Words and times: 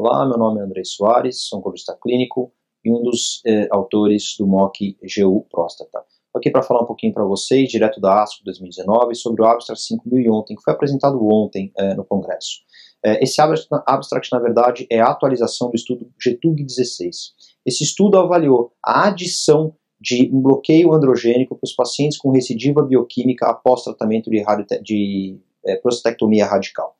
Olá, 0.00 0.24
meu 0.24 0.38
nome 0.38 0.60
é 0.60 0.62
André 0.62 0.82
Soares, 0.84 1.48
sou 1.48 1.58
oncologista 1.58 1.98
clínico 2.00 2.52
e 2.84 2.92
um 2.92 3.02
dos 3.02 3.42
eh, 3.44 3.66
autores 3.68 4.36
do 4.38 4.46
MOC 4.46 4.96
GU 5.02 5.44
Próstata. 5.50 6.04
Estou 6.26 6.38
aqui 6.38 6.52
para 6.52 6.62
falar 6.62 6.84
um 6.84 6.86
pouquinho 6.86 7.12
para 7.12 7.24
vocês, 7.24 7.68
direto 7.68 8.00
da 8.00 8.22
ASCO 8.22 8.44
2019, 8.44 9.16
sobre 9.16 9.42
o 9.42 9.44
Abstract 9.44 9.84
5000 9.84 10.32
ontem, 10.32 10.54
que 10.54 10.62
foi 10.62 10.72
apresentado 10.72 11.18
ontem 11.20 11.72
eh, 11.76 11.96
no 11.96 12.04
Congresso. 12.04 12.60
Eh, 13.04 13.24
esse 13.24 13.40
abstract, 13.40 14.30
na 14.30 14.38
verdade, 14.38 14.86
é 14.88 15.00
a 15.00 15.08
atualização 15.08 15.68
do 15.68 15.74
estudo 15.74 16.08
GTUG 16.16 16.62
16. 16.62 17.32
Esse 17.66 17.82
estudo 17.82 18.18
avaliou 18.18 18.70
a 18.80 19.08
adição 19.08 19.74
de 20.00 20.30
um 20.32 20.40
bloqueio 20.40 20.92
androgênico 20.92 21.56
para 21.56 21.66
os 21.66 21.74
pacientes 21.74 22.16
com 22.16 22.30
recidiva 22.30 22.84
bioquímica 22.84 23.46
após 23.46 23.82
tratamento 23.82 24.30
de, 24.30 24.44
de 24.80 25.40
é, 25.64 25.76
prostatectomia 25.76 26.46
radical. 26.46 26.94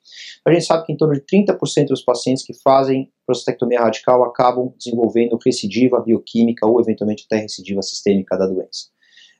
A 0.47 0.53
gente 0.53 0.65
sabe 0.65 0.87
que 0.87 0.93
em 0.93 0.97
torno 0.97 1.15
de 1.15 1.21
30% 1.21 1.89
dos 1.89 2.03
pacientes 2.03 2.45
que 2.45 2.55
fazem 2.55 3.11
prostatectomia 3.27 3.81
radical 3.81 4.25
acabam 4.25 4.73
desenvolvendo 4.77 5.39
recidiva 5.45 6.01
bioquímica 6.01 6.67
ou 6.67 6.81
eventualmente 6.81 7.25
até 7.27 7.43
recidiva 7.43 7.83
sistêmica 7.83 8.37
da 8.37 8.47
doença. 8.47 8.89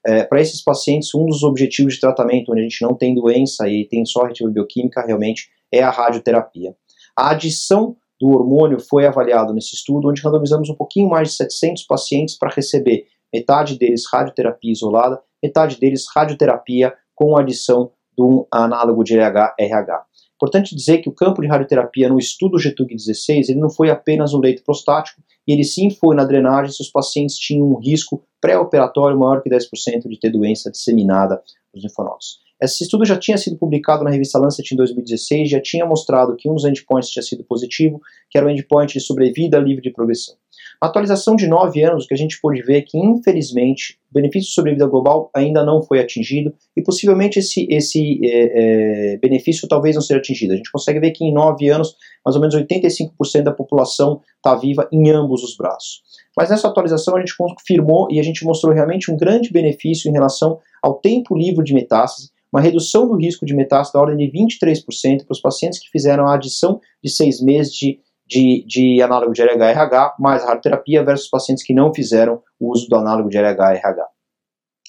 É, 0.07 0.25
Para 0.25 0.41
esses 0.41 0.63
pacientes, 0.63 1.15
um 1.15 1.27
dos 1.27 1.43
objetivos 1.43 1.95
de 1.95 2.01
tratamento, 2.01 2.53
onde 2.53 2.61
a 2.61 2.65
gente 2.65 2.83
não 2.83 2.95
tem 2.95 3.15
doença 3.15 3.69
e 3.69 3.87
tem 3.87 4.05
só 4.05 4.23
recidiva 4.23 4.51
bioquímica, 4.51 5.05
realmente 5.05 5.49
é 5.73 5.83
a 5.83 5.91
radioterapia. 5.91 6.75
A 7.17 7.31
adição 7.31 7.97
do 8.21 8.29
hormônio 8.29 8.81
foi 8.81 9.07
avaliado 9.07 9.53
nesse 9.53 9.75
estudo, 9.75 10.09
onde 10.09 10.23
randomizamos 10.23 10.69
um 10.69 10.75
pouquinho 10.75 11.09
mais 11.09 11.29
de 11.29 11.35
700 11.35 11.85
pacientes 11.85 12.37
para 12.37 12.51
receber 12.51 13.07
metade 13.33 13.79
deles 13.79 14.05
radioterapia 14.11 14.73
isolada, 14.73 15.21
metade 15.43 15.79
deles 15.79 16.07
radioterapia 16.15 16.95
com 17.15 17.37
adição 17.37 17.93
do 18.19 18.49
análogo 18.53 19.05
de 19.05 19.17
RH-RH. 19.17 20.05
Importante 20.35 20.75
dizer 20.75 20.99
que 20.99 21.09
o 21.09 21.15
campo 21.15 21.41
de 21.41 21.47
radioterapia 21.47 22.09
no 22.09 22.19
estudo 22.19 22.59
GTUG16 22.59 23.49
ele 23.49 23.61
não 23.61 23.71
foi 23.71 23.91
apenas 23.91 24.33
no 24.33 24.41
leito 24.41 24.63
prostático, 24.65 25.23
ele 25.47 25.63
sim 25.63 25.91
foi 25.91 26.15
na 26.15 26.25
drenagem 26.25 26.73
se 26.73 26.83
os 26.83 26.91
pacientes 26.91 27.37
tinham 27.37 27.67
um 27.67 27.79
risco 27.79 28.23
pré-operatório 28.41 29.19
maior 29.19 29.41
que 29.41 29.49
10% 29.49 30.09
de 30.09 30.19
ter 30.19 30.31
doença 30.31 30.71
disseminada 30.71 31.41
nos 31.73 31.83
linfonodos. 31.83 32.48
Esse 32.61 32.83
estudo 32.83 33.05
já 33.05 33.17
tinha 33.17 33.39
sido 33.39 33.57
publicado 33.57 34.03
na 34.03 34.11
revista 34.11 34.39
Lancet 34.39 34.73
em 34.73 34.77
2016, 34.77 35.49
já 35.49 35.61
tinha 35.61 35.87
mostrado 35.87 36.35
que 36.37 36.49
um 36.51 36.55
dos 36.55 36.65
endpoints 36.65 37.11
tinha 37.11 37.23
sido 37.23 37.45
positivo, 37.45 38.01
que 38.29 38.37
era 38.37 38.47
o 38.47 38.51
endpoint 38.51 38.93
de 38.93 39.01
sobrevida 39.01 39.59
livre 39.59 39.83
de 39.83 39.93
progressão. 39.93 40.35
Na 40.81 40.89
atualização 40.89 41.35
de 41.35 41.49
9 41.49 41.83
anos, 41.83 42.05
o 42.05 42.09
que 42.09 42.15
a 42.15 42.17
gente 42.17 42.41
pôde 42.41 42.63
ver 42.63 42.79
é 42.79 42.83
que, 42.83 42.97
infelizmente, 42.99 43.99
o 44.11 44.15
benefício 44.15 44.49
de 44.49 44.55
sobrevida 44.55 44.87
global 44.87 45.31
ainda 45.35 45.65
não 45.65 45.83
foi 45.83 46.01
atingido 46.01 46.55
e 46.77 46.83
possivelmente 46.83 47.39
esse, 47.39 47.67
esse 47.69 48.21
é, 48.25 49.15
é, 49.15 49.17
benefício 49.19 49.69
talvez 49.69 49.97
não 49.97 50.03
seja 50.03 50.19
atingido. 50.19 50.53
A 50.53 50.57
gente 50.57 50.71
consegue 50.71 51.01
ver 51.01 51.11
que 51.11 51.25
em 51.25 51.33
9 51.33 51.69
anos, 51.69 51.97
mais 52.25 52.37
ou 52.37 52.41
menos 52.41 52.57
85% 52.57 53.43
da 53.43 53.53
população 53.53 54.21
está 54.37 54.55
viva 54.55 54.89
em 54.93 55.11
ambos 55.11 55.43
os 55.43 55.57
braços. 55.57 56.03
Mas 56.37 56.51
nessa 56.51 56.69
atualização 56.69 57.17
a 57.17 57.21
gente 57.21 57.37
confirmou 57.37 58.09
e 58.11 58.21
a 58.21 58.23
gente 58.23 58.45
mostrou 58.45 58.73
realmente 58.73 59.11
um 59.11 59.17
grande 59.17 59.53
benefício 59.53 60.09
em 60.09 60.13
relação 60.13 60.59
ao 60.83 60.95
tempo 60.95 61.37
livre 61.37 61.65
de 61.65 61.75
metástase, 61.75 62.31
uma 62.53 62.61
redução 62.61 63.07
do 63.07 63.17
risco 63.17 63.45
de 63.45 63.55
metástase 63.55 63.93
da 63.93 64.01
ordem 64.01 64.17
de 64.17 64.39
23% 64.39 65.25
para 65.25 65.33
os 65.33 65.41
pacientes 65.41 65.79
que 65.79 65.91
fizeram 65.91 66.27
a 66.27 66.35
adição 66.35 66.81
de 67.03 67.11
seis 67.11 67.43
meses 67.43 67.73
de, 67.73 68.01
de, 68.27 68.65
de 68.67 69.03
análogo 69.03 69.33
de 69.33 69.43
LH-RH 69.43 70.17
mais 70.19 70.45
radioterapia 70.45 71.05
versus 71.05 71.29
pacientes 71.29 71.65
que 71.65 71.75
não 71.75 71.93
fizeram 71.93 72.41
o 72.59 72.73
uso 72.73 72.89
do 72.89 72.97
análogo 72.97 73.29
de 73.29 73.39
LH-RH. 73.39 74.07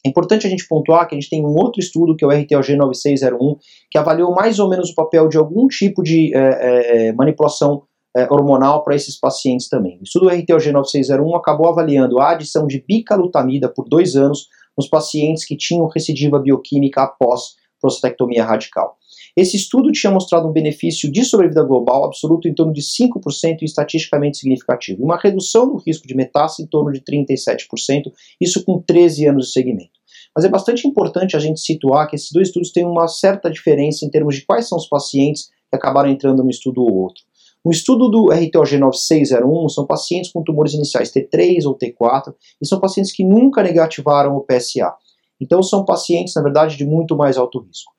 É 0.06 0.10
importante 0.10 0.48
a 0.48 0.50
gente 0.50 0.68
pontuar 0.68 1.08
que 1.08 1.16
a 1.16 1.20
gente 1.20 1.30
tem 1.30 1.46
um 1.46 1.56
outro 1.56 1.80
estudo, 1.80 2.16
que 2.16 2.24
é 2.24 2.28
o 2.28 2.32
RTLG 2.32 2.76
9601, 2.78 3.58
que 3.92 3.98
avaliou 3.98 4.34
mais 4.34 4.58
ou 4.60 4.70
menos 4.70 4.92
o 4.92 4.96
papel 4.96 5.28
de 5.28 5.38
algum 5.38 5.68
tipo 5.68 6.02
de 6.02 6.34
é, 6.34 7.08
é, 7.08 7.14
manipulação 7.14 7.84
é, 8.16 8.24
hormonal 8.32 8.84
para 8.84 8.96
esses 8.96 9.20
pacientes 9.20 9.68
também. 9.68 10.00
O 10.00 10.04
estudo 10.04 10.30
RTLG 10.30 10.72
9601 10.72 11.36
acabou 11.36 11.68
avaliando 11.68 12.20
a 12.20 12.32
adição 12.32 12.66
de 12.66 12.84
bicalutamida 12.88 13.70
por 13.70 13.88
dois 13.90 14.16
anos 14.16 14.48
nos 14.80 14.88
pacientes 14.88 15.44
que 15.44 15.58
tinham 15.58 15.86
recidiva 15.88 16.40
bioquímica 16.40 17.04
após 17.04 17.56
prostatectomia 17.82 18.46
radical. 18.46 18.98
Esse 19.36 19.58
estudo 19.58 19.92
tinha 19.92 20.12
mostrado 20.12 20.48
um 20.48 20.54
benefício 20.54 21.12
de 21.12 21.26
sobrevida 21.26 21.64
global 21.64 22.06
absoluto 22.06 22.48
em 22.48 22.54
torno 22.54 22.72
de 22.72 22.82
5% 22.82 23.58
e 23.62 23.66
estatisticamente 23.66 24.38
significativo, 24.38 25.04
uma 25.04 25.18
redução 25.18 25.68
do 25.68 25.78
risco 25.78 26.08
de 26.08 26.16
metástase 26.16 26.64
em 26.64 26.68
torno 26.68 26.94
de 26.94 27.02
37%, 27.02 28.12
isso 28.40 28.64
com 28.64 28.82
13 28.82 29.28
anos 29.28 29.48
de 29.48 29.52
segmento. 29.52 30.00
Mas 30.34 30.46
é 30.46 30.50
bastante 30.50 30.88
importante 30.88 31.36
a 31.36 31.40
gente 31.40 31.60
situar 31.60 32.08
que 32.08 32.16
esses 32.16 32.32
dois 32.32 32.48
estudos 32.48 32.72
têm 32.72 32.86
uma 32.86 33.08
certa 33.10 33.50
diferença 33.50 34.06
em 34.06 34.10
termos 34.10 34.36
de 34.36 34.46
quais 34.46 34.68
são 34.68 34.78
os 34.78 34.88
pacientes 34.88 35.50
que 35.70 35.76
acabaram 35.76 36.10
entrando 36.10 36.42
no 36.42 36.50
estudo 36.50 36.82
ou 36.82 36.94
outro. 36.94 37.24
No 37.64 37.72
estudo 37.72 38.10
do 38.10 38.30
RTOG 38.32 38.78
9601 38.78 39.70
são 39.70 39.86
pacientes 39.86 40.32
com 40.32 40.44
tumores 40.44 40.74
iniciais 40.74 41.12
T3 41.12 41.66
ou 41.66 41.78
T4 41.78 42.34
e 42.62 42.66
são 42.66 42.80
pacientes 42.80 43.12
que 43.12 43.24
nunca 43.24 43.62
negativaram 43.62 44.36
o 44.36 44.46
PSA. 44.46 44.94
Então 45.42 45.62
são 45.62 45.84
pacientes, 45.84 46.34
na 46.36 46.42
verdade, 46.42 46.78
de 46.78 46.86
muito 46.86 47.18
mais 47.18 47.38
alto 47.38 47.60
risco. 47.60 47.92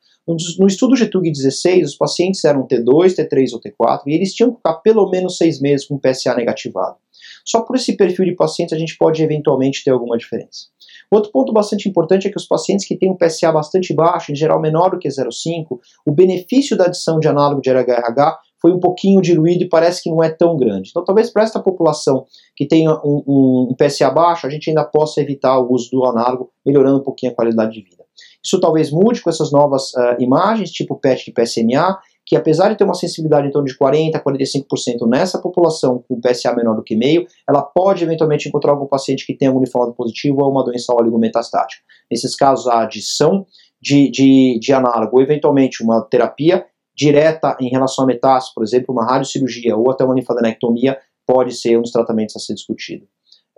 No 0.58 0.66
estudo 0.66 0.94
GTUG 0.94 1.32
16, 1.32 1.90
os 1.90 1.96
pacientes 1.96 2.44
eram 2.44 2.66
T2, 2.66 3.16
T3 3.16 3.52
ou 3.52 3.60
T4 3.60 4.02
e 4.06 4.14
eles 4.14 4.32
tinham 4.32 4.50
que 4.50 4.58
ficar 4.58 4.74
pelo 4.74 5.10
menos 5.10 5.36
seis 5.36 5.60
meses 5.60 5.86
com 5.86 5.98
PSA 5.98 6.34
negativado. 6.34 6.96
Só 7.44 7.62
por 7.62 7.76
esse 7.76 7.96
perfil 7.96 8.26
de 8.26 8.36
pacientes 8.36 8.72
a 8.72 8.78
gente 8.78 8.96
pode 8.96 9.22
eventualmente 9.22 9.82
ter 9.82 9.90
alguma 9.90 10.16
diferença. 10.16 10.68
Outro 11.10 11.32
ponto 11.32 11.52
bastante 11.52 11.88
importante 11.88 12.28
é 12.28 12.30
que 12.30 12.36
os 12.36 12.46
pacientes 12.46 12.86
que 12.86 12.96
têm 12.96 13.10
um 13.10 13.16
PSA 13.16 13.50
bastante 13.50 13.92
baixo, 13.92 14.30
em 14.30 14.36
geral 14.36 14.60
menor 14.60 14.90
do 14.90 14.98
que 14.98 15.08
0,5, 15.08 15.78
o 16.06 16.12
benefício 16.12 16.76
da 16.76 16.84
adição 16.84 17.18
de 17.18 17.26
análogo 17.26 17.60
de 17.60 17.70
LHRH 17.70 18.38
foi 18.60 18.72
um 18.72 18.80
pouquinho 18.80 19.20
diluído 19.20 19.64
e 19.64 19.68
parece 19.68 20.02
que 20.02 20.10
não 20.10 20.22
é 20.22 20.28
tão 20.28 20.56
grande. 20.56 20.90
Então, 20.90 21.04
talvez 21.04 21.30
para 21.30 21.42
esta 21.42 21.60
população 21.60 22.26
que 22.54 22.66
tenha 22.66 22.92
um, 23.04 23.22
um, 23.26 23.68
um, 23.70 23.74
PSA 23.74 24.10
baixo, 24.10 24.46
a 24.46 24.50
gente 24.50 24.68
ainda 24.68 24.84
possa 24.84 25.20
evitar 25.20 25.58
o 25.58 25.72
uso 25.72 25.90
do 25.90 26.04
análogo, 26.04 26.50
melhorando 26.64 26.98
um 26.98 27.02
pouquinho 27.02 27.32
a 27.32 27.34
qualidade 27.34 27.72
de 27.72 27.82
vida. 27.82 28.04
Isso 28.44 28.60
talvez 28.60 28.90
mude 28.90 29.22
com 29.22 29.30
essas 29.30 29.50
novas 29.50 29.92
uh, 29.94 30.20
imagens, 30.20 30.70
tipo 30.70 30.96
PET 30.96 31.24
de 31.24 31.32
PSMA, 31.32 31.98
que 32.24 32.36
apesar 32.36 32.68
de 32.68 32.76
ter 32.76 32.84
uma 32.84 32.94
sensibilidade 32.94 33.48
em 33.48 33.50
torno 33.50 33.66
de 33.66 33.76
40% 33.76 34.14
a 34.14 34.22
45% 34.22 35.08
nessa 35.08 35.40
população 35.40 36.04
com 36.06 36.20
PSA 36.20 36.54
menor 36.54 36.76
do 36.76 36.82
que 36.82 36.94
meio, 36.94 37.26
ela 37.48 37.62
pode 37.62 38.04
eventualmente 38.04 38.48
encontrar 38.48 38.72
algum 38.72 38.86
paciente 38.86 39.26
que 39.26 39.34
tenha 39.34 39.52
um 39.52 39.58
linfonodo 39.58 39.94
positivo 39.94 40.42
ou 40.42 40.50
uma 40.50 40.64
doença 40.64 40.94
oligometastática. 40.94 41.82
Nesses 42.10 42.36
casos, 42.36 42.68
a 42.68 42.82
adição 42.82 43.46
de, 43.80 44.10
de, 44.10 44.58
de 44.60 44.72
análogo, 44.72 45.16
ou 45.16 45.22
eventualmente 45.22 45.82
uma 45.82 46.02
terapia 46.02 46.64
direta 47.00 47.56
em 47.58 47.70
relação 47.70 48.04
a 48.04 48.06
metástase, 48.06 48.54
por 48.54 48.62
exemplo, 48.62 48.94
uma 48.94 49.06
radiocirurgia 49.06 49.74
ou 49.74 49.90
até 49.90 50.04
uma 50.04 50.14
linfadenectomia, 50.14 50.98
pode 51.26 51.54
ser 51.54 51.78
um 51.78 51.82
dos 51.82 51.92
tratamentos 51.92 52.36
a 52.36 52.38
ser 52.38 52.52
discutido. 52.52 53.06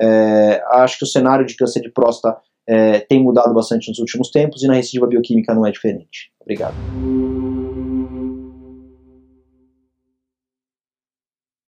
É, 0.00 0.62
acho 0.70 0.98
que 0.98 1.04
o 1.04 1.08
cenário 1.08 1.44
de 1.44 1.56
câncer 1.56 1.80
de 1.80 1.90
próstata 1.90 2.38
é, 2.68 3.00
tem 3.00 3.20
mudado 3.20 3.52
bastante 3.52 3.88
nos 3.88 3.98
últimos 3.98 4.30
tempos 4.30 4.62
e 4.62 4.68
na 4.68 4.74
recidiva 4.74 5.08
bioquímica 5.08 5.52
não 5.54 5.66
é 5.66 5.72
diferente. 5.72 6.30
Obrigado. 6.40 7.11